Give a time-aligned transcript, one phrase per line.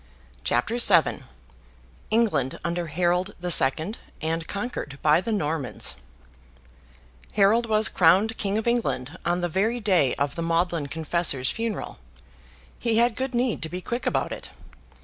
[0.43, 1.21] CHAPTER VII
[2.09, 5.95] ENGLAND UNDER HAROLD THE SECOND, AND CONQUERED BY THE NORMANS
[7.33, 11.99] Harold was crowned King of England on the very day of the maudlin Confessor's funeral.
[12.79, 14.49] He had good need to be quick about it.